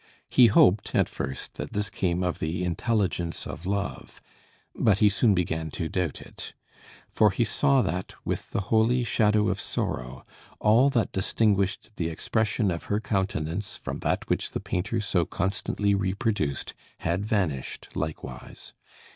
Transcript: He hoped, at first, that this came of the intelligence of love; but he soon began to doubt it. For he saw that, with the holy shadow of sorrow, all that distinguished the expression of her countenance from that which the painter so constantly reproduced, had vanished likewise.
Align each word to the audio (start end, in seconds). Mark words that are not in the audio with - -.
He 0.31 0.47
hoped, 0.47 0.95
at 0.95 1.07
first, 1.07 1.57
that 1.57 1.73
this 1.73 1.91
came 1.91 2.23
of 2.23 2.39
the 2.39 2.63
intelligence 2.63 3.45
of 3.45 3.67
love; 3.67 4.19
but 4.73 4.97
he 4.97 5.09
soon 5.09 5.35
began 5.35 5.69
to 5.77 5.89
doubt 5.89 6.19
it. 6.23 6.55
For 7.07 7.29
he 7.29 7.43
saw 7.43 7.83
that, 7.83 8.15
with 8.25 8.49
the 8.49 8.61
holy 8.73 9.03
shadow 9.03 9.47
of 9.49 9.61
sorrow, 9.61 10.25
all 10.59 10.89
that 10.89 11.11
distinguished 11.11 11.97
the 11.97 12.09
expression 12.09 12.71
of 12.71 12.85
her 12.85 12.99
countenance 12.99 13.77
from 13.77 13.99
that 13.99 14.27
which 14.27 14.49
the 14.49 14.59
painter 14.59 15.01
so 15.01 15.23
constantly 15.23 15.93
reproduced, 15.93 16.73
had 17.01 17.23
vanished 17.23 17.89
likewise. 17.93 18.73